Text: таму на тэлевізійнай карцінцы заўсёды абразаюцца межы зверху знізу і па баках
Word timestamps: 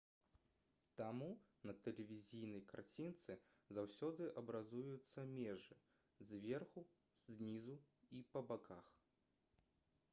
таму 0.99 1.25
на 1.69 1.73
тэлевізійнай 1.87 2.63
карцінцы 2.71 3.35
заўсёды 3.77 4.29
абразаюцца 4.41 5.25
межы 5.35 5.77
зверху 6.29 6.83
знізу 7.25 7.77
і 8.21 8.23
па 8.31 8.43
баках 8.53 8.89